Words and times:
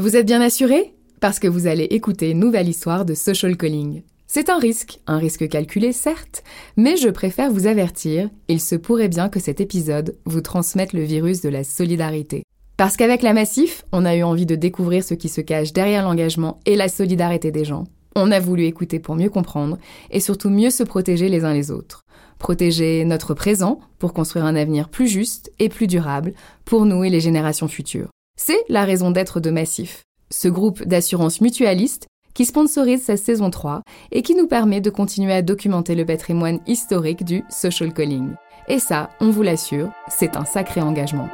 Vous 0.00 0.16
êtes 0.16 0.24
bien 0.24 0.40
assuré? 0.40 0.94
Parce 1.20 1.38
que 1.38 1.46
vous 1.46 1.66
allez 1.66 1.84
écouter 1.84 2.30
une 2.30 2.38
nouvelle 2.38 2.70
histoire 2.70 3.04
de 3.04 3.12
social 3.12 3.54
calling. 3.54 4.00
C'est 4.26 4.48
un 4.48 4.58
risque, 4.58 4.98
un 5.06 5.18
risque 5.18 5.46
calculé 5.46 5.92
certes, 5.92 6.42
mais 6.78 6.96
je 6.96 7.10
préfère 7.10 7.52
vous 7.52 7.66
avertir, 7.66 8.30
il 8.48 8.62
se 8.62 8.76
pourrait 8.76 9.10
bien 9.10 9.28
que 9.28 9.40
cet 9.40 9.60
épisode 9.60 10.16
vous 10.24 10.40
transmette 10.40 10.94
le 10.94 11.02
virus 11.02 11.42
de 11.42 11.50
la 11.50 11.64
solidarité. 11.64 12.44
Parce 12.78 12.96
qu'avec 12.96 13.20
la 13.20 13.34
Massif, 13.34 13.84
on 13.92 14.06
a 14.06 14.16
eu 14.16 14.22
envie 14.22 14.46
de 14.46 14.54
découvrir 14.54 15.04
ce 15.04 15.12
qui 15.12 15.28
se 15.28 15.42
cache 15.42 15.74
derrière 15.74 16.04
l'engagement 16.04 16.60
et 16.64 16.76
la 16.76 16.88
solidarité 16.88 17.50
des 17.50 17.66
gens. 17.66 17.84
On 18.16 18.32
a 18.32 18.40
voulu 18.40 18.64
écouter 18.64 19.00
pour 19.00 19.16
mieux 19.16 19.28
comprendre 19.28 19.76
et 20.10 20.20
surtout 20.20 20.48
mieux 20.48 20.70
se 20.70 20.82
protéger 20.82 21.28
les 21.28 21.44
uns 21.44 21.52
les 21.52 21.70
autres. 21.70 22.06
Protéger 22.38 23.04
notre 23.04 23.34
présent 23.34 23.80
pour 23.98 24.14
construire 24.14 24.46
un 24.46 24.56
avenir 24.56 24.88
plus 24.88 25.08
juste 25.08 25.52
et 25.58 25.68
plus 25.68 25.88
durable 25.88 26.32
pour 26.64 26.86
nous 26.86 27.04
et 27.04 27.10
les 27.10 27.20
générations 27.20 27.68
futures. 27.68 28.08
C'est 28.42 28.64
la 28.70 28.86
raison 28.86 29.10
d'être 29.10 29.38
de 29.38 29.50
Massif, 29.50 30.04
ce 30.30 30.48
groupe 30.48 30.82
d'assurance 30.84 31.42
mutualiste 31.42 32.06
qui 32.32 32.46
sponsorise 32.46 33.04
sa 33.04 33.18
saison 33.18 33.50
3 33.50 33.82
et 34.12 34.22
qui 34.22 34.34
nous 34.34 34.46
permet 34.46 34.80
de 34.80 34.88
continuer 34.88 35.34
à 35.34 35.42
documenter 35.42 35.94
le 35.94 36.06
patrimoine 36.06 36.58
historique 36.66 37.22
du 37.22 37.44
social 37.50 37.92
calling. 37.92 38.30
Et 38.66 38.78
ça, 38.78 39.10
on 39.20 39.28
vous 39.28 39.42
l'assure, 39.42 39.90
c'est 40.08 40.38
un 40.38 40.46
sacré 40.46 40.80
engagement. 40.80 41.28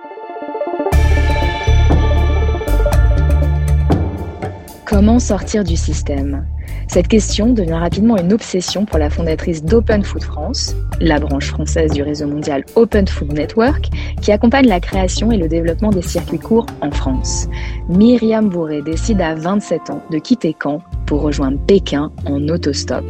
Comment 4.84 5.20
sortir 5.20 5.62
du 5.62 5.76
système? 5.76 6.44
Cette 6.88 7.08
question 7.08 7.52
devient 7.52 7.74
rapidement 7.74 8.16
une 8.16 8.32
obsession 8.32 8.84
pour 8.86 8.98
la 8.98 9.10
fondatrice 9.10 9.64
d'Open 9.64 10.02
Food 10.02 10.22
France, 10.22 10.74
la 11.00 11.18
branche 11.18 11.48
française 11.48 11.90
du 11.90 12.02
réseau 12.02 12.26
mondial 12.26 12.64
Open 12.74 13.06
Food 13.06 13.32
Network, 13.32 13.90
qui 14.22 14.32
accompagne 14.32 14.66
la 14.66 14.80
création 14.80 15.30
et 15.30 15.36
le 15.36 15.48
développement 15.48 15.90
des 15.90 16.02
circuits 16.02 16.38
courts 16.38 16.66
en 16.80 16.90
France. 16.90 17.48
Myriam 17.88 18.48
Bourré 18.48 18.82
décide 18.82 19.20
à 19.20 19.34
27 19.34 19.90
ans 19.90 20.02
de 20.10 20.18
quitter 20.18 20.56
Caen 20.62 20.80
pour 21.06 21.22
rejoindre 21.22 21.58
Pékin 21.66 22.10
en 22.24 22.48
autostop. 22.48 23.04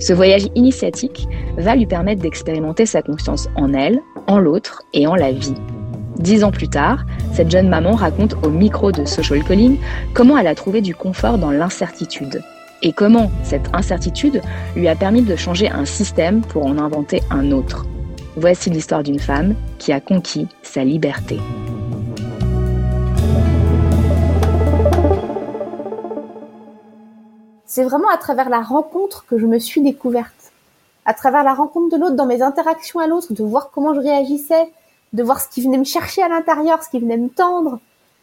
Ce 0.00 0.12
voyage 0.12 0.48
initiatique 0.54 1.28
va 1.58 1.76
lui 1.76 1.86
permettre 1.86 2.22
d'expérimenter 2.22 2.86
sa 2.86 3.02
confiance 3.02 3.48
en 3.56 3.72
elle, 3.72 4.00
en 4.26 4.38
l'autre 4.38 4.82
et 4.94 5.06
en 5.06 5.14
la 5.14 5.32
vie. 5.32 5.54
Dix 6.18 6.44
ans 6.44 6.50
plus 6.50 6.68
tard, 6.68 7.04
cette 7.32 7.50
jeune 7.50 7.68
maman 7.68 7.92
raconte 7.92 8.36
au 8.44 8.50
micro 8.50 8.90
de 8.90 9.04
Social 9.04 9.44
Calling 9.44 9.78
comment 10.14 10.38
elle 10.38 10.46
a 10.46 10.54
trouvé 10.54 10.80
du 10.80 10.94
confort 10.94 11.38
dans 11.38 11.50
l'incertitude 11.50 12.42
et 12.82 12.92
comment 12.92 13.30
cette 13.44 13.68
incertitude 13.72 14.42
lui 14.74 14.88
a 14.88 14.96
permis 14.96 15.22
de 15.22 15.36
changer 15.36 15.70
un 15.70 15.84
système 15.84 16.42
pour 16.42 16.66
en 16.66 16.78
inventer 16.78 17.22
un 17.30 17.52
autre? 17.52 17.86
Voici 18.36 18.70
l'histoire 18.70 19.02
d'une 19.02 19.20
femme 19.20 19.54
qui 19.78 19.92
a 19.92 20.00
conquis 20.00 20.48
sa 20.62 20.84
liberté. 20.84 21.38
C'est 27.66 27.84
vraiment 27.84 28.08
à 28.12 28.18
travers 28.18 28.50
la 28.50 28.60
rencontre 28.60 29.24
que 29.26 29.38
je 29.38 29.46
me 29.46 29.58
suis 29.58 29.80
découverte. 29.80 30.52
À 31.04 31.14
travers 31.14 31.42
la 31.42 31.54
rencontre 31.54 31.96
de 31.96 32.00
l'autre, 32.00 32.16
dans 32.16 32.26
mes 32.26 32.42
interactions 32.42 33.00
à 33.00 33.06
l'autre, 33.06 33.32
de 33.32 33.42
voir 33.42 33.70
comment 33.72 33.94
je 33.94 34.00
réagissais, 34.00 34.70
de 35.12 35.22
voir 35.22 35.40
ce 35.40 35.48
qui 35.48 35.62
venait 35.62 35.78
me 35.78 35.84
chercher 35.84 36.22
à 36.22 36.28
l'intérieur, 36.28 36.82
ce 36.82 36.90
qui 36.90 37.00
venait 37.00 37.16
me 37.16 37.28
tendre, 37.28 37.80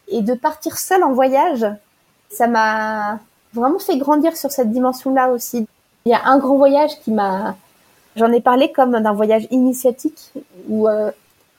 et 0.08 0.22
de 0.22 0.34
partir 0.34 0.78
seule 0.78 1.04
en 1.04 1.14
voyage, 1.14 1.66
ça 2.30 2.48
m'a 2.48 3.20
vraiment 3.54 3.80
fait 3.80 3.98
grandir 3.98 4.36
sur 4.38 4.52
cette 4.52 4.72
dimension-là 4.72 5.32
aussi. 5.32 5.68
Il 6.06 6.12
y 6.12 6.16
a 6.16 6.22
un 6.26 6.38
grand 6.40 6.56
voyage 6.56 7.00
qui 7.04 7.12
m'a, 7.12 7.56
j'en 8.16 8.32
ai 8.32 8.42
parlé 8.42 8.72
comme 8.72 8.92
d'un 8.92 9.14
voyage 9.14 9.48
initiatique 9.52 10.32
où 10.68 10.88
euh, 10.88 11.12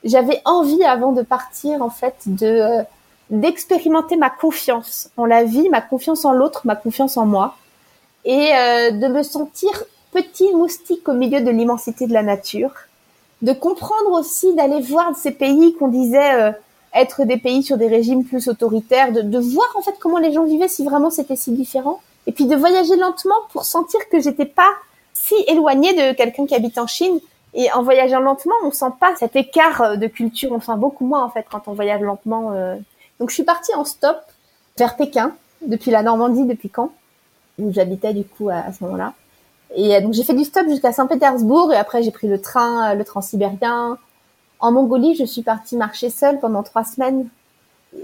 j'avais 0.04 0.40
envie 0.44 0.82
avant 0.84 1.12
de 1.12 1.22
partir 1.22 1.82
en 1.82 1.90
fait 1.90 2.14
de 2.26 2.46
euh, 2.46 2.82
d'expérimenter 3.30 4.16
ma 4.16 4.28
confiance 4.28 5.10
en 5.16 5.24
la 5.24 5.44
vie, 5.44 5.68
ma 5.68 5.80
confiance 5.80 6.24
en 6.24 6.32
l'autre, 6.32 6.62
ma 6.64 6.74
confiance 6.74 7.16
en 7.16 7.26
moi 7.26 7.56
et 8.24 8.52
euh, 8.54 8.90
de 8.90 9.06
me 9.06 9.22
sentir 9.22 9.70
petit 10.12 10.52
moustique 10.52 11.08
au 11.08 11.12
milieu 11.12 11.40
de 11.40 11.50
l'immensité 11.50 12.06
de 12.06 12.12
la 12.12 12.22
nature, 12.22 12.72
de 13.42 13.52
comprendre 13.52 14.12
aussi 14.12 14.54
d'aller 14.54 14.80
voir 14.80 15.14
ces 15.16 15.30
pays 15.30 15.74
qu'on 15.74 15.88
disait 15.88 16.52
être 16.94 17.24
des 17.24 17.36
pays 17.36 17.62
sur 17.62 17.76
des 17.76 17.88
régimes 17.88 18.24
plus 18.24 18.48
autoritaires, 18.48 19.12
de, 19.12 19.22
de, 19.22 19.38
voir 19.38 19.68
en 19.76 19.82
fait 19.82 19.94
comment 20.00 20.18
les 20.18 20.32
gens 20.32 20.44
vivaient 20.44 20.68
si 20.68 20.84
vraiment 20.84 21.10
c'était 21.10 21.36
si 21.36 21.52
différent, 21.52 22.00
et 22.26 22.32
puis 22.32 22.46
de 22.46 22.56
voyager 22.56 22.96
lentement 22.96 23.36
pour 23.52 23.64
sentir 23.64 24.00
que 24.10 24.20
j'étais 24.20 24.46
pas 24.46 24.70
si 25.12 25.34
éloignée 25.46 25.92
de 25.92 26.14
quelqu'un 26.14 26.46
qui 26.46 26.54
habite 26.54 26.78
en 26.78 26.86
Chine. 26.86 27.20
Et 27.52 27.70
en 27.72 27.82
voyageant 27.82 28.20
lentement, 28.20 28.54
on 28.62 28.70
sent 28.70 28.92
pas 29.00 29.14
cet 29.16 29.34
écart 29.34 29.80
euh, 29.80 29.96
de 29.96 30.06
culture, 30.06 30.52
on 30.52 30.60
sent 30.60 30.76
beaucoup 30.76 31.04
moins 31.04 31.24
en 31.24 31.30
fait 31.30 31.44
quand 31.50 31.66
on 31.66 31.72
voyage 31.72 32.00
lentement. 32.00 32.52
Euh. 32.52 32.76
Donc 33.18 33.30
je 33.30 33.34
suis 33.34 33.42
partie 33.42 33.74
en 33.74 33.84
stop 33.84 34.18
vers 34.78 34.96
Pékin, 34.96 35.34
depuis 35.66 35.90
la 35.90 36.02
Normandie, 36.02 36.44
depuis 36.44 36.70
Caen, 36.74 36.92
où 37.58 37.72
j'habitais 37.72 38.14
du 38.14 38.24
coup 38.24 38.48
à, 38.48 38.58
à 38.58 38.72
ce 38.72 38.84
moment-là. 38.84 39.14
Et 39.74 39.96
euh, 39.96 40.00
donc 40.00 40.12
j'ai 40.14 40.22
fait 40.22 40.34
du 40.34 40.44
stop 40.44 40.68
jusqu'à 40.68 40.92
Saint-Pétersbourg 40.92 41.72
et 41.72 41.76
après 41.76 42.02
j'ai 42.02 42.12
pris 42.12 42.28
le 42.28 42.40
train, 42.40 42.94
le 42.94 43.04
transsibérien, 43.04 43.98
en 44.60 44.72
Mongolie, 44.72 45.14
je 45.14 45.24
suis 45.24 45.42
partie 45.42 45.76
marcher 45.76 46.10
seule 46.10 46.38
pendant 46.38 46.62
trois 46.62 46.84
semaines. 46.84 47.28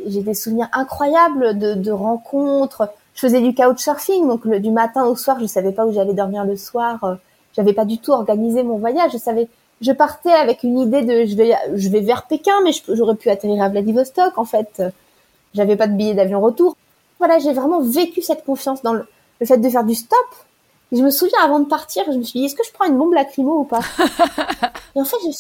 J'ai 0.07 0.23
des 0.23 0.35
souvenirs 0.35 0.69
incroyables 0.73 1.59
de, 1.59 1.91
rencontres. 1.91 2.89
Je 3.15 3.21
faisais 3.21 3.41
du 3.41 3.55
couchsurfing, 3.55 4.27
donc 4.27 4.47
du 4.47 4.71
matin 4.71 5.05
au 5.07 5.17
soir, 5.17 5.39
je 5.41 5.47
savais 5.47 5.73
pas 5.73 5.87
où 5.87 5.93
j'allais 5.93 6.15
dormir 6.15 6.45
le 6.45 6.57
soir. 6.57 7.19
J'avais 7.55 7.73
pas 7.73 7.85
du 7.85 7.99
tout 7.99 8.13
organisé 8.13 8.63
mon 8.63 8.79
voyage. 8.79 9.13
Je 9.13 9.19
savais, 9.19 9.49
je 9.81 9.93
partais 9.93 10.33
avec 10.33 10.63
une 10.63 10.79
idée 10.79 11.03
de 11.03 11.27
je 11.27 11.37
vais, 11.37 11.55
je 11.75 11.89
vais 11.89 12.01
vers 12.01 12.27
Pékin, 12.27 12.55
mais 12.65 12.73
j'aurais 12.89 13.15
pu 13.15 13.31
atterrir 13.31 13.63
à 13.63 13.69
Vladivostok. 13.69 14.37
En 14.37 14.45
fait, 14.45 14.83
j'avais 15.55 15.77
pas 15.77 15.87
de 15.87 15.95
billet 15.95 16.15
d'avion 16.15 16.41
retour. 16.41 16.77
Voilà, 17.19 17.39
j'ai 17.39 17.53
vraiment 17.53 17.81
vécu 17.81 18.23
cette 18.23 18.45
confiance 18.45 18.83
dans 18.83 18.93
le, 18.93 19.07
fait 19.45 19.59
de 19.59 19.69
faire 19.69 19.85
du 19.85 19.95
stop. 19.95 20.27
je 20.93 21.03
me 21.03 21.11
souviens 21.11 21.39
avant 21.43 21.61
de 21.61 21.67
partir, 21.67 22.05
je 22.07 22.19
me 22.19 22.23
suis 22.23 22.41
dit 22.41 22.47
est-ce 22.47 22.55
que 22.55 22.65
je 22.67 22.73
prends 22.73 22.87
une 22.87 22.99
bombe 22.99 23.15
lacrymo 23.15 23.61
ou 23.61 23.65
pas? 23.65 23.81
Et 24.95 25.01
en 25.01 25.05
fait, 25.05 25.17
je, 25.25 25.31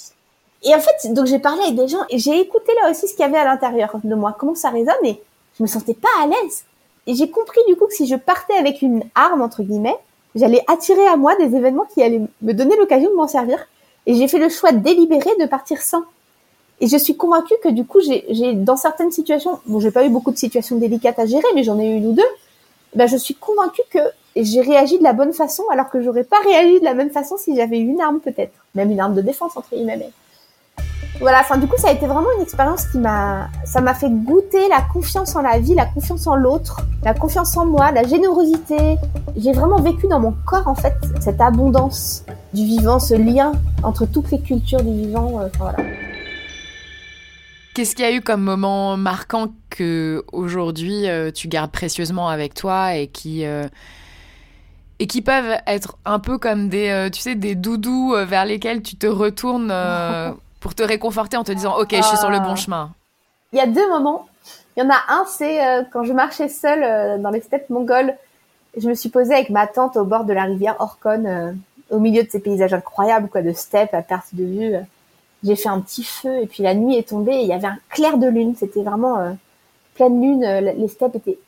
et 0.66 0.74
en 0.74 0.80
fait, 0.80 1.12
donc 1.12 1.26
j'ai 1.26 1.38
parlé 1.38 1.62
avec 1.62 1.76
des 1.76 1.86
gens 1.86 2.04
et 2.10 2.18
j'ai 2.18 2.40
écouté 2.40 2.72
là 2.82 2.90
aussi 2.90 3.06
ce 3.06 3.14
qu'il 3.14 3.20
y 3.20 3.24
avait 3.24 3.38
à 3.38 3.44
l'intérieur 3.44 3.92
de 4.02 4.14
moi, 4.16 4.36
comment 4.36 4.56
ça 4.56 4.70
résonne 4.70 4.94
et 5.04 5.20
je 5.56 5.62
me 5.62 5.68
sentais 5.68 5.94
pas 5.94 6.08
à 6.20 6.26
l'aise. 6.26 6.64
Et 7.06 7.14
j'ai 7.14 7.30
compris 7.30 7.60
du 7.68 7.76
coup 7.76 7.86
que 7.86 7.94
si 7.94 8.06
je 8.06 8.16
partais 8.16 8.54
avec 8.54 8.82
une 8.82 9.04
arme, 9.14 9.42
entre 9.42 9.62
guillemets, 9.62 9.96
j'allais 10.34 10.62
attirer 10.66 11.06
à 11.06 11.16
moi 11.16 11.36
des 11.36 11.54
événements 11.54 11.86
qui 11.94 12.02
allaient 12.02 12.22
me 12.42 12.52
donner 12.52 12.76
l'occasion 12.76 13.08
de 13.10 13.14
m'en 13.14 13.28
servir. 13.28 13.64
Et 14.06 14.14
j'ai 14.14 14.26
fait 14.26 14.38
le 14.38 14.48
choix 14.48 14.72
délibéré 14.72 15.30
de 15.38 15.46
partir 15.46 15.80
sans. 15.82 16.02
Et 16.80 16.88
je 16.88 16.96
suis 16.96 17.16
convaincue 17.16 17.54
que 17.62 17.68
du 17.68 17.84
coup, 17.84 18.00
j'ai, 18.00 18.52
dans 18.54 18.76
certaines 18.76 19.12
situations, 19.12 19.60
bon, 19.66 19.78
j'ai 19.78 19.92
pas 19.92 20.04
eu 20.04 20.08
beaucoup 20.08 20.32
de 20.32 20.36
situations 20.36 20.76
délicates 20.76 21.18
à 21.20 21.26
gérer, 21.26 21.46
mais 21.54 21.62
j'en 21.62 21.78
ai 21.78 21.88
eu 21.88 21.96
une 21.96 22.08
ou 22.08 22.12
deux. 22.12 22.28
Ben, 22.94 23.06
je 23.06 23.16
suis 23.16 23.34
convaincue 23.34 23.82
que 23.90 24.00
j'ai 24.34 24.60
réagi 24.62 24.98
de 24.98 25.04
la 25.04 25.12
bonne 25.12 25.32
façon, 25.32 25.62
alors 25.70 25.88
que 25.90 26.02
j'aurais 26.02 26.24
pas 26.24 26.40
réagi 26.40 26.80
de 26.80 26.84
la 26.84 26.94
même 26.94 27.10
façon 27.10 27.36
si 27.38 27.54
j'avais 27.54 27.78
eu 27.78 27.86
une 27.86 28.00
arme 28.00 28.20
peut-être, 28.20 28.52
même 28.74 28.90
une 28.90 29.00
arme 29.00 29.14
de 29.14 29.22
défense 29.22 29.56
entre 29.56 29.74
guillemets. 29.74 30.10
Voilà, 31.18 31.40
enfin 31.40 31.56
du 31.56 31.66
coup 31.66 31.76
ça 31.78 31.88
a 31.88 31.92
été 31.92 32.06
vraiment 32.06 32.28
une 32.36 32.42
expérience 32.42 32.84
qui 32.88 32.98
m'a, 32.98 33.48
ça 33.64 33.80
m'a 33.80 33.94
fait 33.94 34.10
goûter 34.10 34.68
la 34.68 34.82
confiance 34.82 35.34
en 35.34 35.40
la 35.40 35.58
vie, 35.58 35.74
la 35.74 35.86
confiance 35.86 36.26
en 36.26 36.36
l'autre, 36.36 36.82
la 37.02 37.14
confiance 37.14 37.56
en 37.56 37.64
moi, 37.64 37.90
la 37.90 38.06
générosité. 38.06 38.96
J'ai 39.36 39.52
vraiment 39.52 39.80
vécu 39.80 40.08
dans 40.08 40.20
mon 40.20 40.34
corps 40.44 40.68
en 40.68 40.74
fait 40.74 40.94
cette 41.20 41.40
abondance 41.40 42.24
du 42.52 42.64
vivant, 42.64 42.98
ce 42.98 43.14
lien 43.14 43.52
entre 43.82 44.04
toutes 44.04 44.30
les 44.30 44.40
cultures 44.40 44.82
du 44.82 44.92
vivant. 44.92 45.40
Euh, 45.40 45.48
voilà. 45.58 45.78
Qu'est-ce 47.74 47.94
qu'il 47.94 48.04
y 48.04 48.08
a 48.08 48.12
eu 48.12 48.20
comme 48.20 48.42
moment 48.42 48.96
marquant 48.98 49.48
que 49.70 50.22
aujourd'hui 50.32 51.08
euh, 51.08 51.30
tu 51.30 51.48
gardes 51.48 51.70
précieusement 51.70 52.28
avec 52.28 52.52
toi 52.52 52.94
et 52.94 53.06
qui 53.06 53.46
euh, 53.46 53.68
et 54.98 55.06
qui 55.06 55.22
peuvent 55.22 55.58
être 55.66 55.96
un 56.04 56.18
peu 56.18 56.36
comme 56.36 56.68
des 56.68 57.08
tu 57.12 57.20
sais 57.20 57.34
des 57.34 57.54
doudous 57.54 58.14
vers 58.26 58.44
lesquels 58.44 58.82
tu 58.82 58.96
te 58.96 59.06
retournes 59.06 59.72
pour 60.66 60.74
te 60.74 60.82
réconforter 60.82 61.36
en 61.36 61.44
te 61.44 61.52
disant 61.52 61.78
ok 61.78 61.94
je 61.94 62.02
suis 62.02 62.16
sur 62.16 62.28
le 62.28 62.40
bon 62.40 62.54
ah. 62.54 62.56
chemin 62.56 62.90
Il 63.52 63.58
y 63.58 63.60
a 63.60 63.68
deux 63.68 63.88
moments. 63.88 64.26
Il 64.76 64.82
y 64.82 64.84
en 64.84 64.90
a 64.90 64.98
un, 65.10 65.24
c'est 65.28 65.64
euh, 65.64 65.84
quand 65.92 66.02
je 66.02 66.12
marchais 66.12 66.48
seule 66.48 66.82
euh, 66.82 67.18
dans 67.18 67.30
les 67.30 67.40
steppes 67.40 67.70
mongoles. 67.70 68.16
Je 68.76 68.88
me 68.88 68.94
suis 68.94 69.08
posée 69.08 69.32
avec 69.32 69.50
ma 69.50 69.68
tante 69.68 69.96
au 69.96 70.04
bord 70.04 70.24
de 70.24 70.32
la 70.32 70.42
rivière 70.42 70.74
Orkhon, 70.80 71.24
euh, 71.24 71.52
au 71.90 72.00
milieu 72.00 72.24
de 72.24 72.28
ces 72.28 72.40
paysages 72.40 72.74
incroyables 72.74 73.28
quoi, 73.28 73.42
de 73.42 73.52
steppes 73.52 73.94
à 73.94 74.02
perte 74.02 74.34
de 74.34 74.42
vue. 74.42 74.74
J'ai 75.44 75.54
fait 75.54 75.68
un 75.68 75.80
petit 75.80 76.02
feu 76.02 76.36
et 76.42 76.48
puis 76.48 76.64
la 76.64 76.74
nuit 76.74 76.96
est 76.96 77.10
tombée 77.10 77.36
et 77.36 77.42
il 77.42 77.48
y 77.48 77.52
avait 77.52 77.68
un 77.68 77.78
clair 77.88 78.18
de 78.18 78.26
lune. 78.26 78.56
C'était 78.58 78.82
vraiment 78.82 79.36
pleine 79.94 80.20
lune. 80.20 80.40
les 80.42 80.88
steppes 80.88 81.14
étaient 81.14 81.38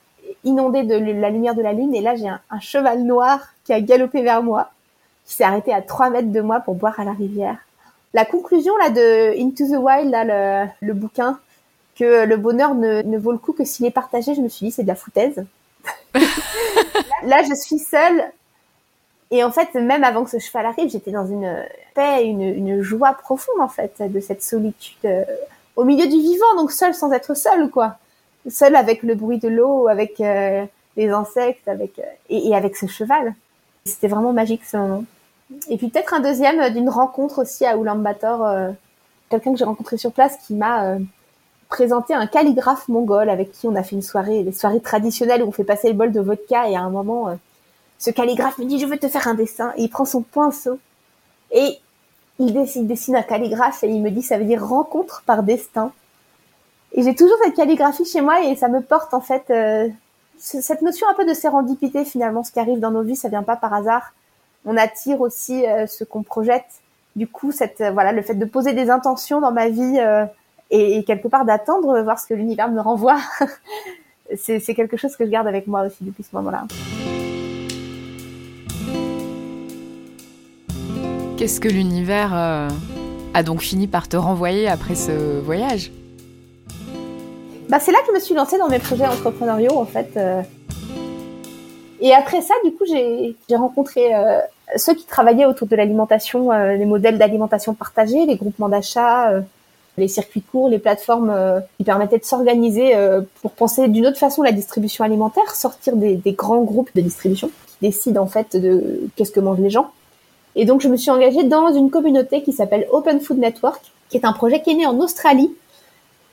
inondées 0.45 0.85
de 0.85 0.95
la 0.95 1.31
lumière 1.31 1.57
de 1.57 1.63
la 1.63 1.73
lune 1.73 1.93
et 1.93 2.03
là 2.03 2.15
j'ai 2.15 2.29
un, 2.29 2.41
un 2.51 2.61
cheval 2.61 3.03
noir 3.03 3.41
qui 3.65 3.73
a 3.73 3.81
galopé 3.81 4.23
vers 4.23 4.45
moi, 4.45 4.71
qui 5.27 5.35
s'est 5.35 5.43
arrêté 5.43 5.75
à 5.75 5.83
trois 5.83 6.09
mètres 6.09 6.31
de 6.31 6.41
moi 6.41 6.61
pour 6.61 6.77
boire 6.77 7.01
à 7.01 7.05
la 7.05 7.15
rivière 7.15 7.59
la 8.19 8.25
conclusion 8.25 8.77
là 8.79 8.91
de 8.91 9.41
Into 9.41 9.65
the 9.65 9.79
Wild, 9.79 10.11
là, 10.11 10.73
le, 10.81 10.93
bouquin, 10.93 11.39
que 11.95 12.25
le 12.25 12.37
bonheur 12.37 12.75
ne, 12.75 13.03
ne, 13.03 13.17
vaut 13.17 13.31
le 13.31 13.39
coup 13.39 13.53
que 13.53 13.65
s'il 13.65 13.87
est 13.87 13.93
partagé, 13.93 14.35
je 14.35 14.41
me 14.41 14.49
suis 14.49 14.67
dit 14.67 14.73
c'est 14.73 14.83
de 14.83 14.89
la 14.89 14.97
foutaise. 14.97 15.45
là, 17.23 17.45
je 17.49 17.55
suis 17.55 17.79
seule. 17.79 18.25
Et 19.31 19.45
en 19.45 19.53
fait, 19.53 19.73
même 19.75 20.03
avant 20.03 20.25
que 20.25 20.31
ce 20.31 20.41
cheval 20.41 20.67
arrive, 20.67 20.91
j'étais 20.91 21.13
dans 21.13 21.27
une 21.27 21.65
paix, 21.95 22.25
une, 22.25 22.43
une, 22.43 22.83
joie 22.83 23.13
profonde 23.13 23.61
en 23.61 23.69
fait 23.69 23.95
de 24.01 24.19
cette 24.19 24.43
solitude 24.43 24.97
euh, 25.05 25.25
au 25.77 25.85
milieu 25.85 26.09
du 26.09 26.21
vivant, 26.21 26.57
donc 26.57 26.73
seule 26.73 26.95
sans 26.95 27.13
être 27.13 27.35
seule 27.37 27.71
quoi. 27.71 27.99
seule 28.49 28.75
avec 28.75 29.05
le 29.05 29.15
bruit 29.15 29.39
de 29.39 29.49
l'eau, 29.49 29.87
avec 29.87 30.19
les 30.19 31.09
insectes, 31.11 31.69
avec 31.69 32.01
et, 32.31 32.49
et 32.49 32.57
avec 32.57 32.77
ce 32.77 32.87
cheval. 32.87 33.35
C'était 33.85 34.09
vraiment 34.09 34.33
magique 34.33 34.65
ce 34.65 34.77
moment. 34.77 35.05
Et 35.69 35.77
puis 35.77 35.89
peut-être 35.89 36.15
un 36.15 36.21
deuxième 36.21 36.73
d'une 36.73 36.91
rencontre 36.91 37.43
aussi 37.43 37.65
à 37.65 37.77
Ulaanbaatar, 37.77 38.73
quelqu'un 39.31 39.53
que 39.53 39.59
j'ai 39.59 39.65
rencontré 39.65 39.97
sur 39.97 40.13
place 40.13 40.37
qui 40.47 40.55
m'a 40.55 40.97
présenté 41.69 42.15
un 42.15 42.27
calligraphe 42.27 42.89
mongol 42.89 43.31
avec 43.31 43.53
qui 43.53 43.67
on 43.67 43.75
a 43.75 43.83
fait 43.83 43.97
une 43.97 44.03
soirée, 44.03 44.43
les 44.43 44.53
soirées 44.53 44.81
traditionnelles 44.81 45.43
où 45.43 45.49
on 45.49 45.53
fait 45.53 45.65
passer 45.65 45.89
le 45.89 45.95
bol 45.95 46.13
de 46.13 46.21
vodka 46.21 46.69
et 46.69 46.77
à 46.77 46.81
un 46.81 46.91
moment, 46.91 47.39
ce 47.99 48.11
calligraphe 48.11 48.59
me 48.59 48.65
dit 48.67 48.79
je 48.79 48.87
veux 48.87 48.99
te 48.99 49.09
faire 49.09 49.27
un 49.27 49.35
dessin 49.35 49.73
et 49.77 49.85
il 49.85 49.89
prend 49.89 50.05
son 50.05 50.23
pinceau 50.23 50.79
et 51.51 51.79
il 52.39 52.53
dessine, 52.53 52.87
dessine 52.87 53.17
un 53.17 53.23
calligraphe 53.23 53.83
et 53.83 53.89
il 53.89 54.03
me 54.03 54.11
dit 54.11 54.23
ça 54.23 54.39
veut 54.39 54.45
dire 54.45 54.65
rencontre 54.67 55.23
par 55.27 55.43
destin. 55.43 55.93
Et 56.93 57.03
j'ai 57.03 57.15
toujours 57.15 57.37
cette 57.45 57.55
calligraphie 57.55 58.05
chez 58.05 58.21
moi 58.21 58.43
et 58.45 58.57
ça 58.57 58.69
me 58.69 58.81
porte 58.81 59.13
en 59.13 59.21
fait 59.21 59.45
euh, 59.51 59.89
cette 60.39 60.83
notion 60.83 61.07
un 61.09 61.15
peu 61.15 61.27
de 61.27 61.35
sérendipité 61.35 62.05
finalement. 62.05 62.45
Ce 62.45 62.53
qui 62.53 62.61
arrive 62.61 62.81
dans 62.81 62.91
nos 62.91 63.03
vies, 63.03 63.17
ça 63.17 63.29
vient 63.29 63.43
pas 63.43 63.57
par 63.57 63.75
hasard. 63.75 64.13
On 64.69 64.77
attire 64.77 65.21
aussi 65.21 65.67
euh, 65.67 65.87
ce 65.87 66.05
qu'on 66.05 66.23
projette. 66.23 66.83
Du 67.17 67.27
coup, 67.27 67.51
cette 67.51 67.81
euh, 67.81 67.91
voilà, 67.91 68.13
le 68.13 68.23
fait 68.23 68.35
de 68.35 68.45
poser 68.45 68.75
des 68.75 68.91
intentions 68.91 69.41
dans 69.41 69.53
ma 69.53 69.69
vie 69.69 69.99
et, 70.71 70.99
et, 70.99 71.05
quelque 71.05 71.27
part 71.27 71.45
d'attendre 71.45 72.01
voir 72.03 72.19
ce 72.19 72.27
que 72.27 72.35
l'univers 72.35 72.71
me 72.71 72.81
renvoie, 72.81 73.19
c'est 74.37 74.61
quelque 74.75 74.97
chose 74.97 75.17
que 75.17 75.25
je 75.25 75.31
garde 75.31 75.47
avec 75.47 75.67
moi 75.67 75.83
aussi 75.87 76.05
depuis 76.05 76.23
ce 76.23 76.37
moment-là. 76.37 76.67
Qu'est-ce 81.39 81.61
que 81.61 81.69
l'univers 81.69 82.33
euh, 82.35 82.69
a 83.33 83.45
donc 83.45 83.61
fini 83.61 83.87
par 83.87 84.09
te 84.09 84.17
renvoyer 84.17 84.67
après 84.67 84.97
ce 84.97 85.39
voyage? 85.39 85.93
Bah, 87.69 87.79
C'est 87.79 87.93
là 87.93 87.99
que 88.01 88.09
je 88.09 88.13
me 88.13 88.19
suis 88.19 88.35
lancée 88.35 88.59
dans 88.59 88.69
mes 88.69 88.81
projets 88.81 89.07
entrepreneuriaux 89.07 89.77
en 89.77 89.85
fait. 89.85 90.11
Euh. 90.17 90.43
Et 92.01 92.13
après 92.13 92.41
ça, 92.41 92.55
du 92.65 92.73
coup, 92.73 92.85
j'ai 92.87 93.37
rencontré 93.55 94.17
euh, 94.17 94.41
ceux 94.77 94.95
qui 94.95 95.05
travaillaient 95.05 95.47
autour 95.47 95.67
de 95.67 95.77
l'alimentation, 95.77 96.51
les 96.53 96.85
modèles 96.85 97.19
d'alimentation 97.19 97.75
partagée, 97.75 98.27
les 98.27 98.37
groupements 98.37 98.69
d'achat, 98.69 99.33
les 99.97 100.09
circuits 100.09 100.43
courts, 100.43 100.69
les 100.69 100.79
plateformes 100.79 101.35
qui 101.77 101.85
permettaient 101.85 102.19
de 102.19 102.25
s'organiser 102.25 102.95
pour 103.41 103.53
penser 103.53 103.89
d'une 103.89 104.07
autre 104.07 104.19
façon 104.19 104.43
la 104.43 104.53
distribution 104.53 105.05
alimentaire, 105.05 105.55
sortir 105.55 105.97
des, 105.97 106.21
grands 106.33 106.63
groupes 106.63 106.91
de 106.95 107.01
distribution 107.01 107.49
qui 107.67 107.77
décident 107.83 108.23
en 108.23 108.27
fait 108.27 108.57
de 108.57 109.09
qu'est-ce 109.17 109.33
que 109.33 109.41
mangent 109.41 109.61
les 109.61 109.71
gens. 109.71 109.91
Et 110.59 110.65
donc, 110.65 110.81
je 110.81 110.89
me 110.89 110.97
suis 110.97 111.11
engagée 111.11 111.45
dans 111.45 111.73
une 111.73 111.89
communauté 111.89 112.43
qui 112.43 112.53
s'appelle 112.53 112.89
Open 112.91 113.21
Food 113.21 113.39
Network, 113.39 113.81
qui 114.09 114.17
est 114.17 114.25
un 114.25 114.33
projet 114.33 114.61
qui 114.61 114.71
est 114.71 114.75
né 114.75 114.87
en 114.87 114.99
Australie. 114.99 115.55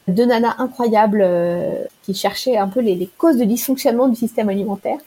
Deux 0.07 0.25
nanas 0.25 0.55
incroyables 0.57 1.21
euh, 1.23 1.83
qui 2.03 2.15
cherchaient 2.15 2.57
un 2.57 2.67
peu 2.67 2.79
les, 2.79 3.09
causes 3.17 3.37
de 3.37 3.43
dysfonctionnement 3.43 4.07
du 4.07 4.15
système 4.15 4.49
alimentaire 4.49 4.97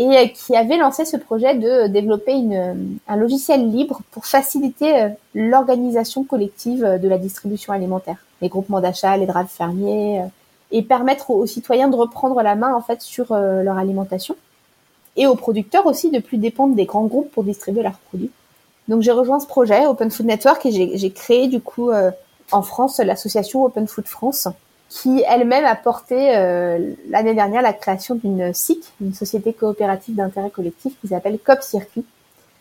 et 0.00 0.18
euh, 0.18 0.26
qui 0.26 0.56
avaient 0.56 0.78
lancé 0.78 1.04
ce 1.04 1.16
projet 1.16 1.54
de 1.54 1.86
développer 1.86 2.32
une, 2.32 2.98
un 3.06 3.16
logiciel 3.16 3.70
libre 3.70 4.00
pour 4.10 4.26
faciliter 4.26 5.02
euh, 5.02 5.08
l'organisation 5.34 6.24
collective 6.24 6.98
de 7.00 7.08
la 7.08 7.18
distribution 7.18 7.72
alimentaire, 7.72 8.16
les 8.42 8.48
groupements 8.48 8.80
d'achat, 8.80 9.16
les 9.16 9.26
draps 9.26 9.52
fermiers, 9.52 10.22
et 10.72 10.82
permettre 10.82 11.30
aux, 11.30 11.46
citoyens 11.46 11.88
de 11.88 11.96
reprendre 11.96 12.40
la 12.42 12.54
main 12.54 12.74
en 12.74 12.80
fait 12.80 13.02
sur 13.02 13.34
leur 13.34 13.76
alimentation. 13.76 14.36
Et 15.16 15.26
aux 15.26 15.34
producteurs 15.34 15.86
aussi 15.86 16.10
de 16.10 16.20
plus 16.20 16.38
dépendre 16.38 16.76
des 16.76 16.84
grands 16.84 17.06
groupes 17.06 17.30
pour 17.32 17.42
distribuer 17.42 17.82
leurs 17.82 17.98
produits. 17.98 18.30
Donc 18.90 19.02
j'ai 19.02 19.12
rejoint 19.12 19.38
ce 19.38 19.46
projet 19.46 19.86
Open 19.86 20.10
Food 20.10 20.26
Network 20.26 20.66
et 20.66 20.96
j'ai 20.96 21.10
créé 21.12 21.46
du 21.46 21.60
coup 21.60 21.90
euh, 21.90 22.10
en 22.50 22.62
France 22.62 22.98
l'association 22.98 23.64
Open 23.64 23.86
Food 23.86 24.08
France 24.08 24.48
qui 24.90 25.24
elle-même 25.26 25.64
a 25.64 25.76
porté 25.76 26.36
euh, 26.36 26.92
l'année 27.08 27.32
dernière 27.34 27.62
la 27.62 27.72
création 27.72 28.16
d'une 28.16 28.52
SIC, 28.52 28.84
une 29.00 29.14
société 29.14 29.54
coopérative 29.54 30.16
d'intérêt 30.16 30.50
collectif 30.50 30.92
qui 31.00 31.08
s'appelle 31.08 31.38
COP 31.38 31.62
Circuit, 31.62 32.04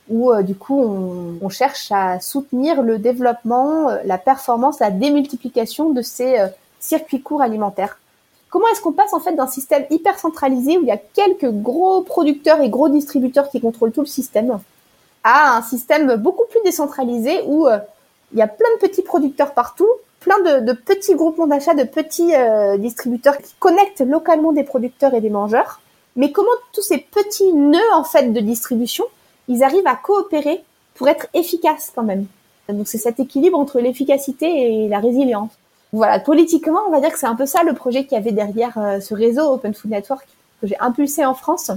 où 0.10 0.32
euh, 0.32 0.42
du 0.42 0.56
coup 0.56 0.80
on, 0.82 1.38
on, 1.42 1.50
cherche 1.50 1.92
à 1.92 2.22
soutenir 2.22 2.82
le 2.82 2.98
développement, 2.98 3.90
la 4.06 4.18
performance, 4.18 4.80
la 4.80 4.92
démultiplication 4.92 5.90
de 5.90 6.02
ces 6.02 6.38
circuits 6.80 7.22
courts 7.22 7.42
alimentaires. 7.42 8.00
Comment 8.50 8.68
est-ce 8.70 8.82
qu'on 8.82 8.94
passe 8.94 9.14
en 9.14 9.20
fait 9.20 9.34
d'un 9.34 9.48
système 9.48 9.86
hyper 9.90 10.18
centralisé 10.18 10.78
où 10.78 10.82
il 10.82 10.88
y 10.88 10.92
a 10.92 10.98
quelques 10.98 11.52
gros 11.52 12.02
producteurs 12.02 12.62
et 12.62 12.70
gros 12.70 12.90
distributeurs 12.90 13.50
qui 13.50 13.60
contrôlent 13.60 13.92
tout 13.92 14.02
le 14.02 14.08
système 14.08 14.60
à 15.24 15.58
un 15.58 15.62
système 15.62 16.16
beaucoup 16.16 16.46
plus 16.50 16.62
décentralisé 16.64 17.42
où 17.46 17.68
euh, 17.68 17.78
il 18.32 18.40
y 18.40 18.42
a 18.42 18.48
plein 18.48 18.70
de 18.76 18.88
petits 18.88 19.02
producteurs 19.02 19.54
partout, 19.54 19.90
plein 20.20 20.40
de, 20.62 20.74
petits 20.74 21.16
groupements 21.16 21.48
d'achat, 21.48 21.74
de 21.74 21.84
petits 21.84 22.36
euh, 22.36 22.78
distributeurs 22.78 23.38
qui 23.38 23.54
connectent 23.60 24.02
localement 24.02 24.52
des 24.52 24.64
producteurs 24.64 25.14
et 25.14 25.22
des 25.22 25.30
mangeurs. 25.30 25.80
Mais 26.16 26.32
comment 26.32 26.50
tous 26.74 26.82
ces 26.82 26.98
petits 26.98 27.54
nœuds 27.54 27.94
en 27.94 28.04
fait 28.04 28.34
de 28.34 28.40
distribution, 28.40 29.06
ils 29.48 29.64
arrivent 29.64 29.88
à 29.88 29.96
coopérer 29.96 30.64
pour 30.96 31.08
être 31.08 31.28
efficaces 31.34 31.92
quand 31.96 32.04
même? 32.04 32.26
Donc 32.68 32.88
c'est 32.88 32.98
cet 32.98 33.20
équilibre 33.20 33.58
entre 33.58 33.80
l'efficacité 33.80 34.84
et 34.84 34.88
la 34.90 35.00
résilience. 35.00 35.52
Voilà, 35.92 36.20
politiquement, 36.20 36.82
on 36.88 36.92
va 36.92 37.00
dire 37.00 37.12
que 37.12 37.18
c'est 37.18 37.26
un 37.26 37.36
peu 37.36 37.48
ça 37.48 37.64
le 37.64 37.74
projet 37.74 38.04
qu'il 38.04 38.14
y 38.18 38.22
avait 38.22 38.32
derrière 38.32 38.78
euh, 38.78 39.00
ce 39.00 39.16
réseau 39.16 39.54
Open 39.54 39.74
Food 39.74 39.90
Network 39.92 40.28
que 40.62 40.68
j'ai 40.68 40.78
impulsé 40.80 41.26
en 41.26 41.34
France 41.34 41.72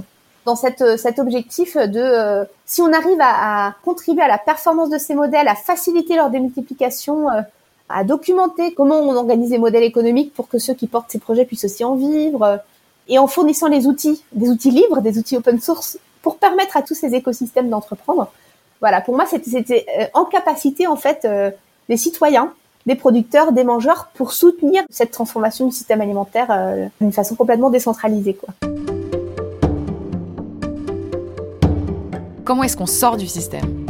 dans 0.45 0.55
cette, 0.55 0.81
euh, 0.81 0.97
cet 0.97 1.17
objectif 1.17 1.77
de 1.77 1.99
euh, 1.99 2.45
si 2.65 2.81
on 2.81 2.93
arrive 2.93 3.19
à, 3.19 3.67
à, 3.67 3.75
contribuer 3.83 4.21
à 4.21 4.27
la 4.27 4.37
performance 4.37 4.89
de 4.91 4.99
ces 4.99 5.15
modèles, 5.15 5.47
à 5.47 5.55
faciliter 5.55 6.15
leur 6.15 6.29
démultiplication, 6.29 7.27
à 7.89 8.03
documenter 8.03 8.73
comment 8.73 8.99
on 8.99 9.15
organise 9.15 9.51
les 9.51 9.57
modèles 9.57 9.83
économiques 9.83 10.33
pour 10.33 10.47
que 10.47 10.57
ceux 10.57 10.73
qui 10.73 10.87
portent 10.87 11.11
ces 11.11 11.19
projets 11.19 11.45
puissent 11.45 11.65
aussi 11.65 11.83
en 11.83 11.95
vivre, 11.95 12.61
et 13.07 13.19
en 13.19 13.27
fournissant 13.27 13.67
les 13.67 13.85
outils, 13.85 14.23
des 14.31 14.49
outils 14.49 14.71
libres, 14.71 15.01
des 15.01 15.17
outils 15.17 15.35
open 15.35 15.59
source, 15.59 15.97
pour 16.21 16.37
permettre 16.37 16.77
à 16.77 16.81
tous 16.81 16.95
ces 16.95 17.13
écosystèmes 17.13 17.69
d'entreprendre. 17.69 18.31
Voilà, 18.79 19.01
pour 19.01 19.15
moi, 19.15 19.25
c'était 19.25 19.85
en 20.13 20.25
capacité 20.25 20.87
en 20.87 20.95
fait 20.95 21.27
les 21.89 21.97
citoyens 21.97 22.53
des 22.85 22.95
producteurs, 22.95 23.51
des 23.51 23.63
mangeurs 23.63 24.09
pour 24.13 24.33
soutenir 24.33 24.83
cette 24.89 25.11
transformation 25.11 25.67
du 25.67 25.71
système 25.71 26.01
alimentaire 26.01 26.47
euh, 26.49 26.87
d'une 26.99 27.13
façon 27.13 27.35
complètement 27.35 27.69
décentralisée. 27.69 28.37
Comment 32.43 32.63
est-ce 32.63 32.75
qu'on 32.75 32.85
sort 32.85 33.17
du 33.17 33.27
système? 33.27 33.82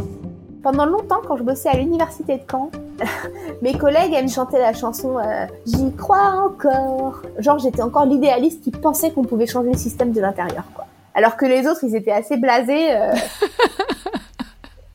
Pendant 0.64 0.86
longtemps, 0.86 1.20
quand 1.28 1.36
je 1.36 1.42
bossais 1.42 1.68
à 1.68 1.76
l'université 1.76 2.38
de 2.38 2.42
Caen, 2.50 2.70
mes 3.62 3.76
collègues 3.76 4.14
aiment 4.14 4.30
chanter 4.30 4.58
la 4.58 4.72
chanson 4.72 5.18
euh, 5.18 5.46
J'y 5.66 5.92
crois 5.92 6.42
encore. 6.42 7.20
Genre, 7.38 7.58
j'étais 7.58 7.82
encore 7.82 8.06
l'idéaliste 8.06 8.62
qui 8.64 8.70
pensait 8.70 9.10
qu'on 9.10 9.24
pouvait 9.24 9.46
changer 9.46 9.72
le 9.72 9.76
système 9.76 10.12
de 10.12 10.22
l'intérieur. 10.22 10.64
Quoi. 10.74 10.86
Alors 11.14 11.36
que 11.36 11.44
les 11.44 11.66
autres, 11.66 11.84
ils 11.84 11.94
étaient 11.94 12.12
assez 12.12 12.38
blasés. 12.38 12.96
Euh. 12.96 13.14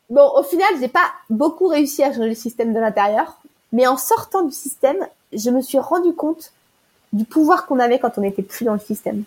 Bon, 0.09 0.27
au 0.35 0.41
final, 0.41 0.67
j'ai 0.79 0.87
pas 0.87 1.05
beaucoup 1.29 1.67
réussi 1.67 2.01
à 2.01 2.11
changer 2.11 2.29
le 2.29 2.33
système 2.33 2.73
de 2.73 2.79
l'intérieur. 2.79 3.37
Mais 3.71 3.85
en 3.85 3.95
sortant 3.95 4.41
du 4.41 4.51
système, 4.51 4.97
je 5.33 5.51
me 5.51 5.61
suis 5.61 5.77
rendu 5.77 6.13
compte 6.13 6.51
du 7.13 7.25
pouvoir 7.25 7.67
qu'on 7.67 7.77
avait 7.77 7.99
quand 7.99 8.17
on 8.17 8.21
n'était 8.21 8.41
plus 8.41 8.65
dans 8.65 8.73
le 8.73 8.79
système. 8.79 9.23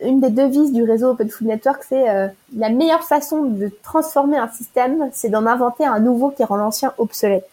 Une 0.00 0.20
des 0.20 0.30
devises 0.30 0.72
du 0.72 0.84
réseau 0.84 1.10
Open 1.10 1.28
Food 1.28 1.48
Network, 1.48 1.84
c'est 1.88 2.08
euh, 2.08 2.28
la 2.56 2.70
meilleure 2.70 3.02
façon 3.02 3.42
de 3.42 3.70
transformer 3.82 4.36
un 4.36 4.48
système, 4.48 5.10
c'est 5.12 5.28
d'en 5.28 5.44
inventer 5.46 5.84
un 5.84 5.98
nouveau 5.98 6.30
qui 6.30 6.44
rend 6.44 6.56
l'ancien 6.56 6.94
obsolète. 6.98 7.48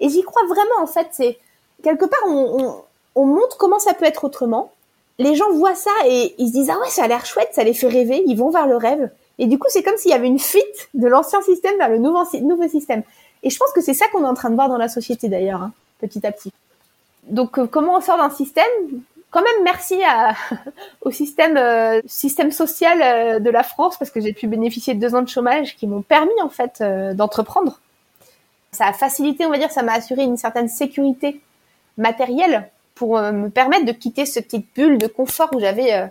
Et 0.00 0.08
j'y 0.08 0.22
crois 0.22 0.42
vraiment, 0.46 0.82
en 0.82 0.86
fait, 0.86 1.08
c'est 1.12 1.38
quelque 1.82 2.06
part, 2.06 2.20
on, 2.26 2.60
on, 2.60 2.82
on, 3.14 3.26
montre 3.26 3.56
comment 3.58 3.78
ça 3.78 3.94
peut 3.94 4.06
être 4.06 4.24
autrement. 4.24 4.72
Les 5.18 5.34
gens 5.34 5.50
voient 5.52 5.74
ça 5.74 5.90
et 6.06 6.34
ils 6.38 6.48
se 6.48 6.52
disent 6.52 6.70
ah 6.70 6.78
ouais, 6.80 6.90
ça 6.90 7.04
a 7.04 7.08
l'air 7.08 7.24
chouette, 7.26 7.50
ça 7.52 7.64
les 7.64 7.74
fait 7.74 7.88
rêver, 7.88 8.22
ils 8.26 8.36
vont 8.36 8.50
vers 8.50 8.66
le 8.66 8.76
rêve. 8.76 9.10
Et 9.38 9.46
du 9.46 9.58
coup, 9.58 9.66
c'est 9.68 9.82
comme 9.82 9.96
s'il 9.96 10.10
y 10.10 10.14
avait 10.14 10.26
une 10.26 10.38
fuite 10.38 10.88
de 10.94 11.06
l'ancien 11.06 11.42
système 11.42 11.76
vers 11.76 11.90
le 11.90 11.98
nouveau, 11.98 12.22
nouveau 12.40 12.68
système. 12.68 13.02
Et 13.42 13.50
je 13.50 13.58
pense 13.58 13.70
que 13.72 13.80
c'est 13.80 13.94
ça 13.94 14.06
qu'on 14.08 14.24
est 14.24 14.28
en 14.28 14.34
train 14.34 14.50
de 14.50 14.54
voir 14.54 14.68
dans 14.68 14.78
la 14.78 14.88
société 14.88 15.28
d'ailleurs, 15.28 15.62
hein, 15.62 15.72
petit 16.00 16.26
à 16.26 16.32
petit. 16.32 16.52
Donc 17.28 17.58
euh, 17.58 17.66
comment 17.66 17.96
on 17.96 18.00
sort 18.00 18.16
d'un 18.16 18.30
système 18.30 18.64
Quand 19.36 19.42
même 19.42 19.64
merci 19.64 20.00
au 21.02 21.10
système 21.10 21.58
euh, 21.58 22.00
social 22.50 23.02
euh, 23.02 23.38
de 23.38 23.50
la 23.50 23.62
France 23.62 23.98
parce 23.98 24.10
que 24.10 24.18
j'ai 24.18 24.32
pu 24.32 24.46
bénéficier 24.46 24.94
de 24.94 24.98
deux 24.98 25.14
ans 25.14 25.20
de 25.20 25.28
chômage 25.28 25.76
qui 25.76 25.86
m'ont 25.86 26.00
permis 26.00 26.40
en 26.42 26.48
fait 26.48 26.82
d'entreprendre. 27.14 27.78
Ça 28.72 28.86
a 28.86 28.94
facilité, 28.94 29.44
on 29.44 29.50
va 29.50 29.58
dire, 29.58 29.70
ça 29.70 29.82
m'a 29.82 29.92
assuré 29.92 30.22
une 30.22 30.38
certaine 30.38 30.68
sécurité 30.68 31.42
matérielle 31.98 32.70
pour 32.94 33.20
me 33.20 33.50
permettre 33.50 33.84
de 33.84 33.92
quitter 33.92 34.24
ce 34.24 34.40
petite 34.40 34.68
bulle 34.74 34.96
de 34.96 35.06
confort 35.06 35.50
où 35.54 35.60
j'avais 35.60 36.10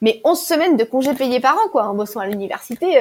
mes 0.00 0.20
11 0.24 0.36
semaines 0.36 0.76
de 0.76 0.82
congés 0.82 1.14
payés 1.14 1.38
par 1.38 1.54
an 1.54 1.68
quoi 1.70 1.84
en 1.84 1.94
bossant 1.94 2.18
à 2.18 2.26
l'université 2.26 2.98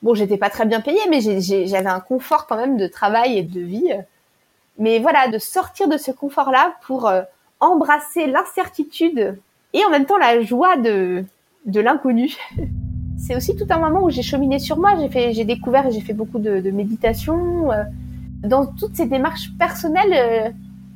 Bon, 0.00 0.14
j'étais 0.14 0.38
pas 0.38 0.48
très 0.48 0.64
bien 0.64 0.80
payée, 0.80 1.00
mais 1.10 1.20
j'avais 1.20 1.90
un 1.90 2.00
confort 2.00 2.46
quand 2.46 2.56
même 2.56 2.78
de 2.78 2.86
travail 2.86 3.36
et 3.36 3.42
de 3.42 3.60
vie. 3.60 3.92
Mais 4.78 4.98
voilà, 4.98 5.28
de 5.28 5.38
sortir 5.38 5.88
de 5.88 5.98
ce 5.98 6.10
confort-là 6.10 6.76
pour 6.86 7.08
euh, 7.08 7.22
embrasser 7.60 8.26
l'incertitude 8.26 9.36
et 9.74 9.84
en 9.84 9.90
même 9.90 10.06
temps 10.06 10.18
la 10.18 10.40
joie 10.42 10.76
de, 10.76 11.24
de 11.66 11.80
l'inconnu. 11.80 12.34
C'est 13.18 13.36
aussi 13.36 13.56
tout 13.56 13.66
un 13.70 13.78
moment 13.78 14.04
où 14.04 14.10
j'ai 14.10 14.22
cheminé 14.22 14.58
sur 14.58 14.78
moi. 14.78 14.94
J'ai 14.98 15.08
fait, 15.08 15.32
j'ai 15.32 15.44
découvert 15.44 15.86
et 15.86 15.90
j'ai 15.90 16.00
fait 16.00 16.12
beaucoup 16.12 16.38
de, 16.38 16.60
de 16.60 16.70
méditation. 16.70 17.72
Euh. 17.72 17.82
Dans 18.44 18.66
toutes 18.66 18.94
ces 18.94 19.06
démarches 19.06 19.50
personnelles, 19.58 20.14
euh, 20.14 20.50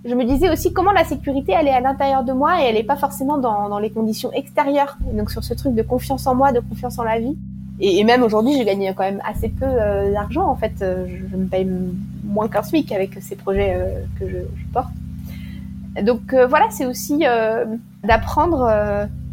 je 0.04 0.14
me 0.14 0.24
disais 0.24 0.48
aussi 0.48 0.72
comment 0.72 0.92
la 0.92 1.04
sécurité 1.04 1.52
elle 1.58 1.66
est 1.66 1.72
à 1.72 1.80
l'intérieur 1.80 2.22
de 2.22 2.32
moi 2.32 2.62
et 2.62 2.66
elle 2.68 2.76
est 2.76 2.84
pas 2.84 2.96
forcément 2.96 3.38
dans, 3.38 3.68
dans 3.68 3.80
les 3.80 3.90
conditions 3.90 4.32
extérieures. 4.32 4.96
Donc 5.12 5.32
sur 5.32 5.42
ce 5.42 5.52
truc 5.54 5.74
de 5.74 5.82
confiance 5.82 6.26
en 6.28 6.36
moi, 6.36 6.52
de 6.52 6.60
confiance 6.60 6.98
en 7.00 7.02
la 7.02 7.18
vie. 7.18 7.36
Et, 7.80 8.04
même 8.04 8.22
aujourd'hui, 8.22 8.56
j'ai 8.56 8.64
gagné 8.64 8.94
quand 8.94 9.02
même 9.02 9.20
assez 9.28 9.48
peu 9.48 9.66
euh, 9.66 10.12
d'argent 10.12 10.46
en 10.46 10.54
fait. 10.54 10.72
Je, 10.78 11.36
me 11.36 11.46
paye 11.46 11.68
moins 12.22 12.46
qu'un 12.46 12.62
SMIC 12.62 12.92
avec 12.92 13.14
ces 13.20 13.34
projets 13.34 13.76
que 14.20 14.28
je, 14.28 14.36
porte. 14.72 14.92
Donc 16.00 16.32
euh, 16.32 16.46
voilà, 16.46 16.70
c'est 16.70 16.86
aussi 16.86 17.26
euh, 17.26 17.66
d'apprendre 18.02 18.64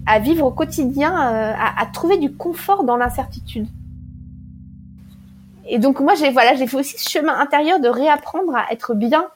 à 0.05 0.19
vivre 0.19 0.45
au 0.45 0.51
quotidien, 0.51 1.15
à, 1.15 1.81
à 1.81 1.85
trouver 1.85 2.17
du 2.17 2.33
confort 2.33 2.83
dans 2.83 2.97
l'incertitude. 2.97 3.67
Et 5.69 5.77
donc 5.77 5.99
moi 5.99 6.15
j'ai 6.15 6.31
voilà 6.31 6.55
j'ai 6.55 6.65
fait 6.65 6.77
aussi 6.77 6.97
ce 6.97 7.09
chemin 7.09 7.39
intérieur 7.39 7.79
de 7.79 7.87
réapprendre 7.87 8.55
à 8.55 8.71
être 8.73 8.95
bien 8.95 9.27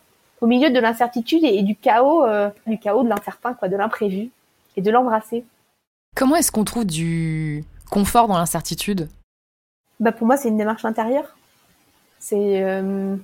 au 0.41 0.47
milieu 0.47 0.71
de 0.71 0.79
l'incertitude 0.79 1.43
et, 1.43 1.59
et, 1.59 1.63
du 1.63 1.75
chaos, 1.75 2.25
euh, 2.25 2.49
du 2.65 2.79
chaos 2.79 3.03
de 3.03 3.09
l'incertain 3.09 3.53
quoi, 3.53 3.69
de 3.69 3.77
l'imprévu 3.77 4.29
et 4.75 4.81
de 4.81 4.91
l'embrasser. 4.91 5.45
Comment 6.15 6.35
est-ce 6.35 6.51
qu'on 6.51 6.63
trouve 6.63 6.85
du 6.85 7.63
confort 7.89 8.27
dans 8.27 8.37
l'incertitude? 8.37 9.09
Bah 9.99 10.11
pour 10.11 10.25
moi 10.25 10.35
c'est 10.35 10.49
une 10.49 10.57
démarche 10.57 10.85
intérieure. 10.85 11.37
C'est 12.19 12.63
euh, 12.63 13.15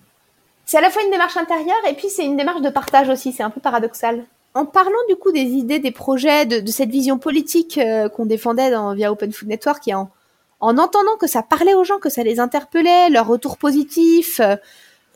c'est 0.70 0.78
à 0.78 0.82
la 0.82 0.92
fois 0.92 1.02
une 1.02 1.10
démarche 1.10 1.36
intérieure 1.36 1.84
et 1.90 1.96
puis 1.96 2.10
c'est 2.10 2.24
une 2.24 2.38
démarche 2.38 2.62
de 2.62 2.70
partage 2.70 3.10
aussi. 3.10 3.34
C'est 3.34 3.42
un 3.42 3.50
peu 3.50 3.60
paradoxal. 3.60 4.24
En 4.54 4.68
parlant 4.68 5.00
du 5.08 5.16
coup 5.16 5.32
des 5.32 5.42
idées, 5.42 5.80
des 5.80 5.90
projets, 5.90 6.46
de, 6.46 6.60
de 6.60 6.72
cette 6.72 6.92
vision 6.92 7.18
politique 7.18 7.80
euh, 7.80 8.08
qu'on 8.08 8.28
défendait 8.28 8.70
dans, 8.70 8.94
via 8.94 9.12
Open 9.12 9.34
Food 9.34 9.48
Network 9.48 9.88
et 9.88 9.96
en 9.96 10.12
en 10.60 10.78
entendant 10.78 11.16
que 11.20 11.26
ça 11.26 11.42
parlait 11.42 11.74
aux 11.74 11.84
gens, 11.84 11.98
que 11.98 12.10
ça 12.10 12.22
les 12.22 12.40
interpellait, 12.40 13.10
leur 13.10 13.26
retour 13.26 13.58
positif, 13.58 14.40
euh, 14.42 14.58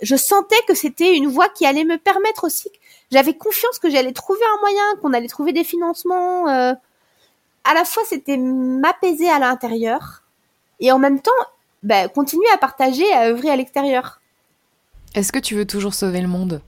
je 0.02 0.16
sentais 0.16 0.60
que 0.68 0.74
c'était 0.74 1.16
une 1.16 1.28
voie 1.28 1.50
qui 1.50 1.68
allait 1.68 1.84
me 1.84 1.98
permettre 1.98 2.46
aussi. 2.46 2.72
J'avais 3.12 3.36
confiance 3.36 3.78
que 3.78 3.92
j'allais 3.92 4.14
trouver 4.14 4.42
un 4.56 4.60
moyen, 4.62 4.84
qu'on 5.04 5.14
allait 5.14 5.28
trouver 5.28 5.54
des 5.54 5.64
financements. 5.64 6.48
Euh, 6.48 6.74
à 7.64 7.74
la 7.76 7.86
fois, 7.86 8.02
c'était 8.08 8.38
m'apaiser 8.38 9.30
à 9.30 9.38
l'intérieur 9.38 10.24
et 10.80 10.92
en 10.92 10.98
même 10.98 11.22
temps, 11.22 11.32
bah, 11.84 12.08
continuer 12.08 12.50
à 12.52 12.58
partager, 12.58 13.12
à 13.14 13.28
œuvrer 13.28 13.52
à 13.52 13.56
l'extérieur. 13.56 14.20
Est-ce 15.16 15.32
que 15.32 15.40
tu 15.40 15.56
veux 15.56 15.66
toujours 15.66 15.94
sauver 15.94 16.22
le 16.22 16.28
monde? 16.28 16.62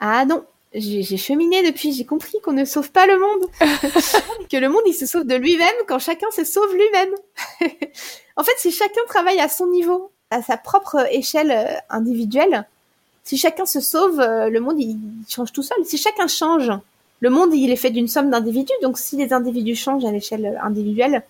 Ah 0.00 0.24
non, 0.26 0.44
j'ai 0.74 1.16
cheminé 1.16 1.62
depuis, 1.64 1.92
j'ai 1.92 2.04
compris 2.04 2.38
qu'on 2.42 2.52
ne 2.52 2.64
sauve 2.64 2.90
pas 2.92 3.06
le 3.06 3.18
monde. 3.18 3.48
que 4.50 4.56
le 4.58 4.68
monde, 4.68 4.82
il 4.86 4.92
se 4.92 5.06
sauve 5.06 5.24
de 5.24 5.34
lui-même 5.34 5.74
quand 5.86 5.98
chacun 5.98 6.30
se 6.30 6.44
sauve 6.44 6.72
lui-même. 6.74 7.14
en 8.36 8.44
fait, 8.44 8.52
si 8.58 8.70
chacun 8.70 9.00
travaille 9.08 9.40
à 9.40 9.48
son 9.48 9.66
niveau, 9.68 10.10
à 10.30 10.42
sa 10.42 10.58
propre 10.58 11.06
échelle 11.10 11.50
euh, 11.50 11.78
individuelle, 11.88 12.66
si 13.24 13.38
chacun 13.38 13.64
se 13.64 13.80
sauve, 13.80 14.20
euh, 14.20 14.50
le 14.50 14.60
monde, 14.60 14.78
il 14.78 14.98
change 15.28 15.52
tout 15.52 15.62
seul. 15.62 15.78
Si 15.84 15.96
chacun 15.96 16.26
change, 16.26 16.70
le 17.20 17.30
monde, 17.30 17.54
il 17.54 17.70
est 17.70 17.76
fait 17.76 17.90
d'une 17.90 18.08
somme 18.08 18.30
d'individus. 18.30 18.72
Donc, 18.82 18.98
si 18.98 19.16
les 19.16 19.32
individus 19.32 19.76
changent 19.76 20.04
à 20.04 20.12
l'échelle 20.12 20.60
individuelle, 20.62 21.22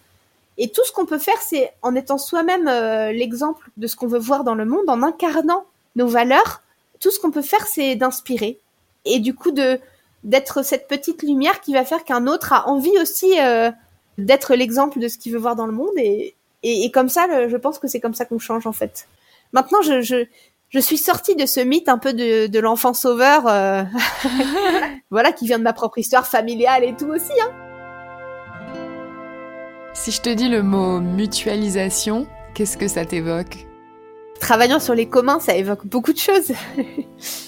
et 0.59 0.69
tout 0.71 0.85
ce 0.85 0.91
qu'on 0.91 1.07
peut 1.07 1.19
faire, 1.19 1.41
c'est 1.41 1.73
en 1.83 1.95
étant 1.95 2.19
soi-même 2.19 2.67
euh, 2.67 3.12
l'exemple 3.12 3.71
de 3.77 3.87
ce 3.87 3.95
qu'on 3.95 4.09
veut 4.09 4.19
voir 4.19 4.43
dans 4.43 4.57
le 4.57 4.65
monde, 4.65 4.88
en 4.88 5.05
incarnant 5.05 5.65
nos 5.97 6.07
valeurs, 6.07 6.62
tout 7.00 7.11
ce 7.11 7.18
qu'on 7.18 7.30
peut 7.30 7.42
faire, 7.42 7.66
c'est 7.66 7.97
d'inspirer, 7.97 8.59
et 9.04 9.18
du 9.21 9.35
coup 9.35 9.50
de 9.50 9.80
d'être 10.25 10.64
cette 10.64 10.88
petite 10.88 11.23
lumière 11.23 11.61
qui 11.61 11.73
va 11.73 11.85
faire 11.85 12.04
qu'un 12.04 12.26
autre 12.26 12.52
a 12.52 12.68
envie 12.68 12.99
aussi 13.00 13.38
euh, 13.40 13.71
d'être 14.18 14.57
l'exemple 14.57 14.99
de 14.99 15.07
ce 15.07 15.16
qu'il 15.16 15.33
veut 15.33 15.38
voir 15.38 15.54
dans 15.54 15.66
le 15.66 15.73
monde. 15.73 15.97
Et, 15.97 16.35
et, 16.64 16.90
comme 16.90 17.09
ça 17.09 17.49
je 17.49 17.57
pense 17.57 17.78
que 17.78 17.87
c'est 17.87 18.00
comme 18.00 18.14
ça 18.14 18.25
qu'on 18.25 18.40
change 18.40 18.66
en 18.66 18.73
fait. 18.73 19.07
Maintenant 19.52 19.80
je, 19.83 20.00
je 20.00 20.26
je 20.71 20.78
suis 20.80 20.99
sortie 20.99 21.35
de 21.35 21.47
ce 21.47 21.61
mythe 21.61 21.88
un 21.88 21.99
peu 21.99 22.12
de, 22.12 22.47
de 22.47 22.59
l'enfant 22.59 22.92
sauveur 22.92 23.47
euh, 23.47 23.85
voilà 25.11 25.33
qui 25.33 25.47
vient 25.47 25.59
de 25.59 25.64
ma 25.64 25.73
propre 25.73 25.99
histoire 25.99 26.26
familiale 26.26 26.85
et 26.85 26.95
tout 26.95 27.07
aussi 27.07 27.33
hein. 27.40 27.50
si 29.95 30.11
je 30.11 30.21
te 30.21 30.28
dis 30.28 30.49
le 30.49 30.62
mot 30.62 31.00
mutualisation 31.00 32.26
qu'est-ce 32.54 32.76
que 32.76 32.88
ça 32.88 33.04
t'évoque? 33.07 33.66
Travaillant 34.38 34.80
sur 34.80 34.95
les 34.95 35.07
communs 35.07 35.40
ça 35.40 35.54
évoque 35.54 35.87
beaucoup 35.87 36.12
de 36.12 36.18
choses 36.18 36.52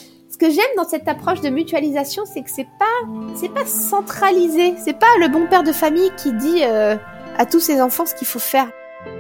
Ce 0.40 0.47
que 0.47 0.54
j'aime 0.54 0.75
dans 0.78 0.88
cette 0.88 1.06
approche 1.06 1.42
de 1.42 1.50
mutualisation, 1.50 2.23
c'est 2.25 2.40
que 2.40 2.50
c'est 2.50 2.66
pas, 2.78 2.87
c'est 3.35 3.52
pas 3.52 3.66
centralisé. 3.66 4.73
C'est 4.82 4.99
pas 4.99 5.18
le 5.20 5.28
bon 5.28 5.47
père 5.47 5.62
de 5.62 5.73
famille 5.73 6.11
qui 6.16 6.32
dit 6.32 6.62
euh, 6.62 6.97
à 7.37 7.44
tous 7.44 7.61
ses 7.61 7.82
enfants 7.82 8.06
ce 8.06 8.14
qu'il 8.14 8.26
faut 8.26 8.38
faire. 8.38 8.70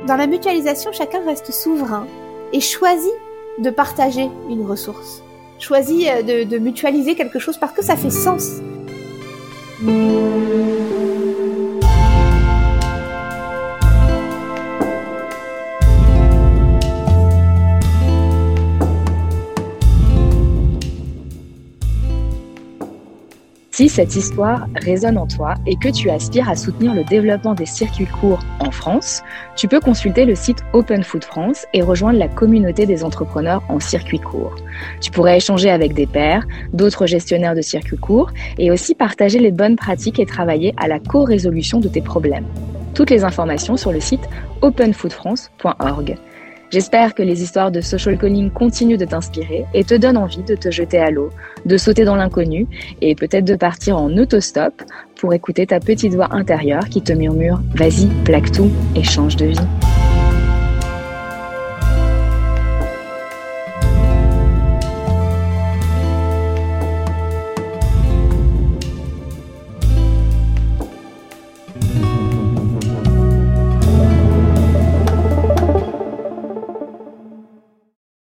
Dans 0.06 0.16
la 0.16 0.26
mutualisation, 0.26 0.92
chacun 0.92 1.22
reste 1.26 1.52
souverain 1.52 2.06
et 2.54 2.60
choisit 2.60 3.12
de 3.58 3.68
partager 3.68 4.30
une 4.48 4.64
ressource. 4.64 5.22
Choisit 5.58 6.08
euh, 6.08 6.22
de, 6.22 6.44
de 6.44 6.56
mutualiser 6.56 7.14
quelque 7.16 7.38
chose 7.38 7.58
parce 7.58 7.72
que 7.72 7.84
ça 7.84 7.96
fait 7.96 8.08
sens. 8.08 8.62
Si 23.80 23.88
cette 23.88 24.14
histoire 24.14 24.66
résonne 24.74 25.16
en 25.16 25.26
toi 25.26 25.54
et 25.64 25.74
que 25.74 25.88
tu 25.88 26.10
aspires 26.10 26.50
à 26.50 26.54
soutenir 26.54 26.92
le 26.92 27.02
développement 27.02 27.54
des 27.54 27.64
circuits 27.64 28.04
courts 28.04 28.44
en 28.58 28.70
France, 28.70 29.22
tu 29.56 29.68
peux 29.68 29.80
consulter 29.80 30.26
le 30.26 30.34
site 30.34 30.58
Open 30.74 31.02
Food 31.02 31.24
France 31.24 31.64
et 31.72 31.80
rejoindre 31.80 32.18
la 32.18 32.28
communauté 32.28 32.84
des 32.84 33.04
entrepreneurs 33.04 33.62
en 33.70 33.80
circuit 33.80 34.18
court. 34.18 34.54
Tu 35.00 35.10
pourrais 35.10 35.38
échanger 35.38 35.70
avec 35.70 35.94
des 35.94 36.06
pairs, 36.06 36.46
d'autres 36.74 37.06
gestionnaires 37.06 37.54
de 37.54 37.62
circuits 37.62 37.96
courts 37.96 38.30
et 38.58 38.70
aussi 38.70 38.94
partager 38.94 39.38
les 39.38 39.50
bonnes 39.50 39.76
pratiques 39.76 40.18
et 40.18 40.26
travailler 40.26 40.74
à 40.76 40.86
la 40.86 40.98
co-résolution 40.98 41.80
de 41.80 41.88
tes 41.88 42.02
problèmes. 42.02 42.44
Toutes 42.92 43.08
les 43.08 43.24
informations 43.24 43.78
sur 43.78 43.92
le 43.92 44.00
site 44.00 44.28
openfoodfrance.org. 44.60 46.18
J'espère 46.70 47.14
que 47.16 47.22
les 47.22 47.42
histoires 47.42 47.72
de 47.72 47.80
social 47.80 48.16
calling 48.16 48.50
continuent 48.50 48.96
de 48.96 49.04
t'inspirer 49.04 49.66
et 49.74 49.82
te 49.82 49.94
donnent 49.94 50.16
envie 50.16 50.44
de 50.44 50.54
te 50.54 50.70
jeter 50.70 50.98
à 50.98 51.10
l'eau, 51.10 51.30
de 51.66 51.76
sauter 51.76 52.04
dans 52.04 52.14
l'inconnu 52.14 52.68
et 53.00 53.16
peut-être 53.16 53.44
de 53.44 53.56
partir 53.56 53.96
en 53.96 54.16
autostop 54.16 54.82
pour 55.16 55.34
écouter 55.34 55.66
ta 55.66 55.80
petite 55.80 56.14
voix 56.14 56.28
intérieure 56.30 56.88
qui 56.88 57.02
te 57.02 57.12
murmure 57.12 57.60
Vas-y, 57.74 58.06
plaque 58.24 58.52
tout 58.52 58.70
et 58.94 59.02
change 59.02 59.34
de 59.34 59.46
vie. 59.46 59.89